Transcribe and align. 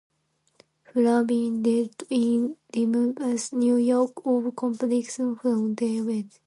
Flavin 0.83 1.61
died 1.61 1.93
in 2.09 2.57
Riverhead, 2.75 3.49
New 3.51 3.75
York, 3.75 4.13
of 4.25 4.55
complications 4.55 5.37
from 5.39 5.75
diabetes. 5.75 6.39